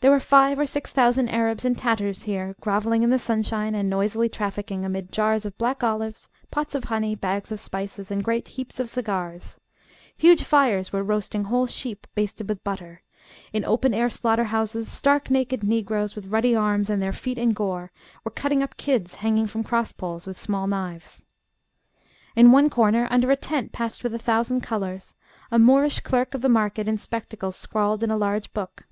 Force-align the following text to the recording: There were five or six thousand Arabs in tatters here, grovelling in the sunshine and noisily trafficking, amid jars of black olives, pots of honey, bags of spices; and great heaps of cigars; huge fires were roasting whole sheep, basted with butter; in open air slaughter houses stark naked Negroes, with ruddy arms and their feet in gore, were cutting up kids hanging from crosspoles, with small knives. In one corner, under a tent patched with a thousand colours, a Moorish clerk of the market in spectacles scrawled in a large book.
There 0.00 0.10
were 0.10 0.20
five 0.20 0.58
or 0.58 0.64
six 0.64 0.90
thousand 0.90 1.28
Arabs 1.28 1.62
in 1.62 1.74
tatters 1.74 2.22
here, 2.22 2.56
grovelling 2.62 3.02
in 3.02 3.10
the 3.10 3.18
sunshine 3.18 3.74
and 3.74 3.90
noisily 3.90 4.26
trafficking, 4.30 4.86
amid 4.86 5.12
jars 5.12 5.44
of 5.44 5.58
black 5.58 5.82
olives, 5.84 6.30
pots 6.50 6.74
of 6.74 6.84
honey, 6.84 7.14
bags 7.14 7.52
of 7.52 7.60
spices; 7.60 8.10
and 8.10 8.24
great 8.24 8.48
heaps 8.48 8.80
of 8.80 8.88
cigars; 8.88 9.60
huge 10.16 10.42
fires 10.44 10.94
were 10.94 11.02
roasting 11.02 11.44
whole 11.44 11.66
sheep, 11.66 12.06
basted 12.14 12.48
with 12.48 12.64
butter; 12.64 13.02
in 13.52 13.66
open 13.66 13.92
air 13.92 14.08
slaughter 14.08 14.44
houses 14.44 14.88
stark 14.90 15.30
naked 15.30 15.62
Negroes, 15.62 16.16
with 16.16 16.28
ruddy 16.28 16.54
arms 16.56 16.88
and 16.88 17.02
their 17.02 17.12
feet 17.12 17.36
in 17.36 17.52
gore, 17.52 17.92
were 18.24 18.30
cutting 18.30 18.62
up 18.62 18.78
kids 18.78 19.16
hanging 19.16 19.46
from 19.46 19.62
crosspoles, 19.62 20.26
with 20.26 20.38
small 20.38 20.66
knives. 20.66 21.26
In 22.34 22.50
one 22.50 22.70
corner, 22.70 23.08
under 23.10 23.30
a 23.30 23.36
tent 23.36 23.72
patched 23.72 24.02
with 24.02 24.14
a 24.14 24.18
thousand 24.18 24.62
colours, 24.62 25.14
a 25.50 25.58
Moorish 25.58 26.00
clerk 26.00 26.32
of 26.32 26.40
the 26.40 26.48
market 26.48 26.88
in 26.88 26.96
spectacles 26.96 27.56
scrawled 27.56 28.02
in 28.02 28.10
a 28.10 28.16
large 28.16 28.54
book. 28.54 28.86